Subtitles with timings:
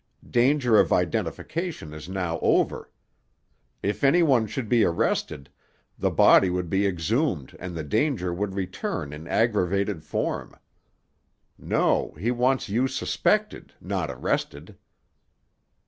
[0.31, 2.89] Danger of identification is now over.
[3.83, 5.47] If any one should be arrested,
[5.95, 10.55] the body would be exhumed and the danger would return in aggravated form.
[11.55, 14.75] No; he wants you suspected, not arrested."